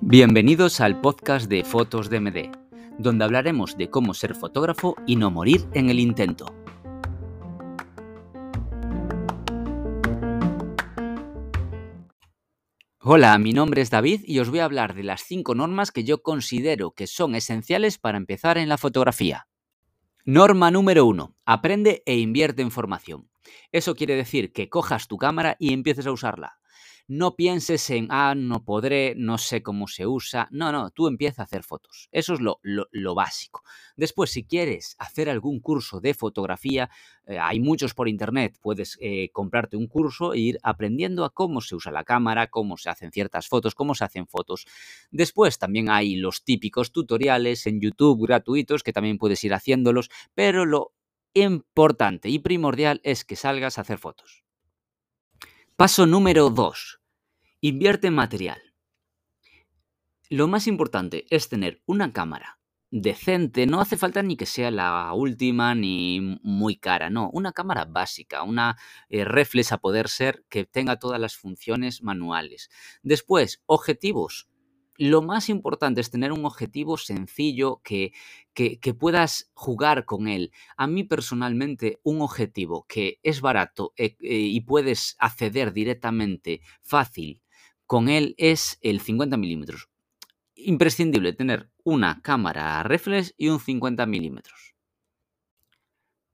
[0.00, 2.50] Bienvenidos al podcast de Fotos de MD,
[2.98, 6.52] donde hablaremos de cómo ser fotógrafo y no morir en el intento.
[12.98, 16.02] Hola, mi nombre es David y os voy a hablar de las 5 normas que
[16.02, 19.46] yo considero que son esenciales para empezar en la fotografía.
[20.32, 21.34] Norma número 1.
[21.44, 23.28] Aprende e invierte en formación.
[23.72, 26.59] Eso quiere decir que cojas tu cámara y empieces a usarla.
[27.12, 30.46] No pienses en, ah, no podré, no sé cómo se usa.
[30.52, 32.08] No, no, tú empieza a hacer fotos.
[32.12, 33.64] Eso es lo, lo, básico.
[33.96, 36.88] Después, si quieres hacer algún curso de fotografía,
[37.26, 38.56] eh, hay muchos por internet.
[38.62, 42.76] Puedes eh, comprarte un curso e ir aprendiendo a cómo se usa la cámara, cómo
[42.76, 44.64] se hacen ciertas fotos, cómo se hacen fotos.
[45.10, 50.64] Después también hay los típicos tutoriales en YouTube gratuitos que también puedes ir haciéndolos, pero
[50.64, 50.92] lo
[51.34, 54.44] importante y primordial es que salgas a hacer fotos.
[55.74, 56.99] Paso número 2
[57.62, 58.58] Invierte en material.
[60.30, 62.58] Lo más importante es tener una cámara
[62.90, 67.84] decente, no hace falta ni que sea la última ni muy cara, no, una cámara
[67.84, 68.78] básica, una
[69.10, 72.70] eh, reflex a poder ser que tenga todas las funciones manuales.
[73.02, 74.48] Después, objetivos.
[74.96, 78.12] Lo más importante es tener un objetivo sencillo que,
[78.54, 80.50] que, puedas jugar con él.
[80.76, 87.42] A mí personalmente un objetivo que es barato eh, eh, y puedes acceder directamente fácil
[87.90, 89.88] con él es el 50 milímetros.
[90.54, 94.76] Imprescindible tener una cámara reflex y un 50 milímetros.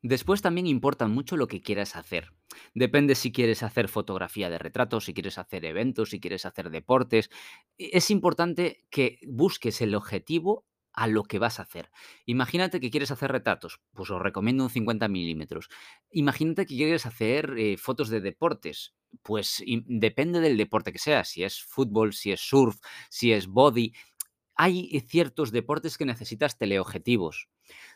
[0.00, 2.32] Después también importa mucho lo que quieras hacer.
[2.72, 7.28] Depende si quieres hacer fotografía de retratos, si quieres hacer eventos, si quieres hacer deportes.
[7.76, 10.64] E, es importante que busques el objetivo
[10.94, 11.90] a lo que vas a hacer.
[12.24, 15.68] Imagínate que quieres hacer retratos, pues os recomiendo un 50 milímetros.
[16.12, 21.44] Imagínate que quieres hacer eh, fotos de deportes, pues depende del deporte que sea, si
[21.44, 22.78] es fútbol, si es surf,
[23.10, 23.92] si es body.
[24.54, 27.48] Hay ciertos deportes que necesitas teleobjetivos.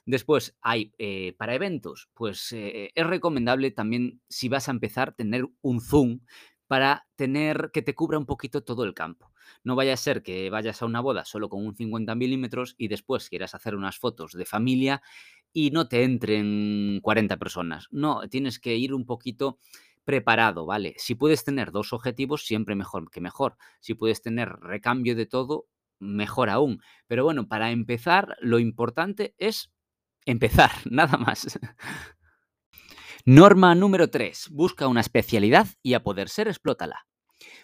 [0.05, 5.47] Después hay eh, para eventos, pues eh, es recomendable también si vas a empezar tener
[5.63, 6.21] un zoom
[6.67, 9.33] para tener que te cubra un poquito todo el campo.
[9.63, 12.89] No vaya a ser que vayas a una boda solo con un 50 milímetros y
[12.89, 15.03] después quieras hacer unas fotos de familia
[15.53, 17.87] y no te entren 40 personas.
[17.91, 19.59] No, tienes que ir un poquito
[20.07, 20.95] preparado, ¿vale?
[20.99, 23.57] Si puedes tener dos objetivos, siempre mejor que mejor.
[23.81, 25.67] Si puedes tener recambio de todo,
[25.99, 26.81] mejor aún.
[27.09, 29.73] Pero bueno, para empezar, lo importante es
[30.25, 31.59] empezar, nada más.
[33.25, 34.51] Norma número 3.
[34.53, 37.09] Busca una especialidad y a poder ser, explótala.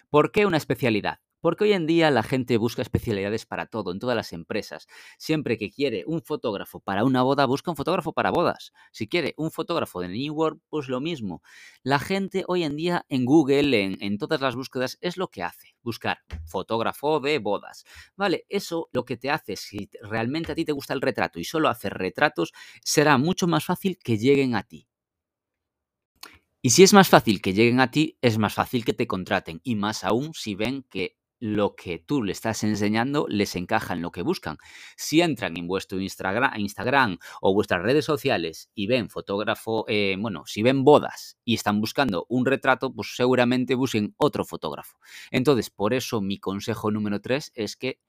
[0.09, 1.19] ¿Por qué una especialidad?
[1.43, 4.87] Porque hoy en día la gente busca especialidades para todo, en todas las empresas.
[5.17, 8.71] Siempre que quiere un fotógrafo para una boda, busca un fotógrafo para bodas.
[8.93, 11.43] Si quiere un fotógrafo de New World, pues lo mismo.
[11.83, 15.43] La gente hoy en día en Google, en, en todas las búsquedas, es lo que
[15.43, 15.75] hace.
[15.81, 17.83] Buscar fotógrafo de bodas.
[18.15, 21.43] Vale, eso lo que te hace, si realmente a ti te gusta el retrato y
[21.43, 22.53] solo hacer retratos,
[22.85, 24.87] será mucho más fácil que lleguen a ti.
[26.61, 29.59] Y si es más fácil que lleguen a ti, es más fácil que te contraten.
[29.65, 34.01] Y más aún si ven que lo que tú le estás enseñando les encaja en
[34.01, 34.57] lo que buscan.
[34.95, 40.63] Si entran en vuestro Instagram, o vuestras redes sociales y ven fotógrafo, eh, bueno, si
[40.63, 44.97] ven bodas y están buscando un retrato, pues seguramente busquen otro fotógrafo.
[45.31, 47.99] Entonces, por eso mi consejo número tres es que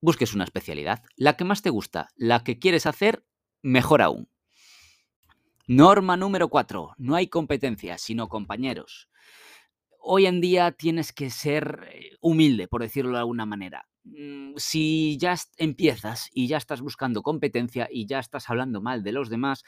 [0.00, 3.24] busques una especialidad, la que más te gusta, la que quieres hacer,
[3.60, 4.28] mejor aún.
[5.66, 6.94] Norma número 4.
[6.96, 9.07] No hay competencia, sino compañeros.
[10.10, 13.86] Hoy en día tienes que ser eh, humilde, por decirlo de alguna manera.
[14.04, 19.12] Mm, si ya empiezas y ya estás buscando competencia y ya estás hablando mal de
[19.12, 19.64] los demás,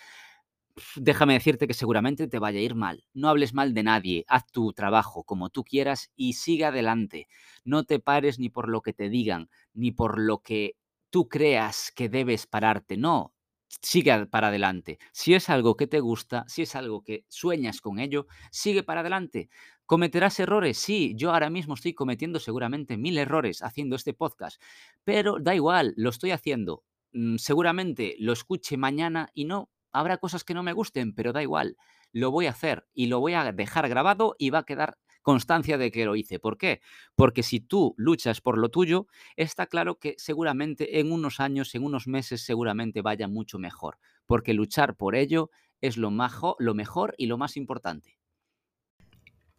[0.96, 3.04] déjame decirte que seguramente te vaya a ir mal.
[3.12, 7.28] No hables mal de nadie, haz tu trabajo como tú quieras y sigue adelante.
[7.62, 10.74] No te pares ni por lo que te digan, ni por lo que
[11.10, 12.96] tú creas que debes pararte.
[12.96, 13.34] No,
[13.82, 14.98] sigue para adelante.
[15.12, 19.00] Si es algo que te gusta, si es algo que sueñas con ello, sigue para
[19.00, 19.48] adelante.
[19.90, 20.78] ¿Cometerás errores?
[20.78, 24.62] Sí, yo ahora mismo estoy cometiendo seguramente mil errores haciendo este podcast,
[25.02, 26.84] pero da igual, lo estoy haciendo.
[27.10, 31.42] Mm, seguramente lo escuche mañana y no, habrá cosas que no me gusten, pero da
[31.42, 31.76] igual,
[32.12, 35.76] lo voy a hacer y lo voy a dejar grabado y va a quedar constancia
[35.76, 36.38] de que lo hice.
[36.38, 36.80] ¿Por qué?
[37.16, 41.82] Porque si tú luchas por lo tuyo, está claro que seguramente en unos años, en
[41.82, 43.98] unos meses, seguramente vaya mucho mejor.
[44.24, 45.50] Porque luchar por ello
[45.80, 46.12] es lo,
[46.60, 48.19] lo mejor y lo más importante.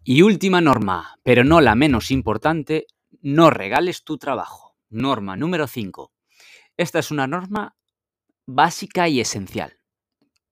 [0.03, 2.87] Y última norma, pero no la menos importante,
[3.21, 4.75] no regales tu trabajo.
[4.89, 6.11] Norma número 5.
[6.75, 7.75] Esta es una norma
[8.45, 9.79] básica y esencial.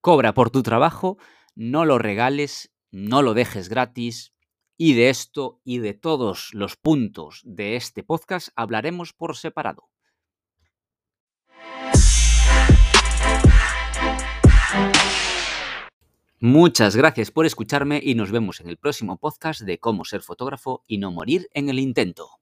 [0.01, 1.17] Cobra por tu trabajo,
[1.55, 4.33] no lo regales no lo dejes gratis
[4.77, 9.89] y de esto y de todos los puntos de este podcast hablaremos por separado.
[16.41, 20.86] Muchas gracias por escucharme y nos vemos en el próximo podcast de cómo ser fotógrafo
[20.88, 22.39] y no morir en el intento.